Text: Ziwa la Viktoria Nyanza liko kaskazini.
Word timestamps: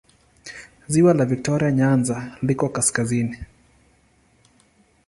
Ziwa 0.87 1.13
la 1.13 1.25
Viktoria 1.31 1.71
Nyanza 1.71 2.37
liko 2.41 2.69
kaskazini. 2.69 3.39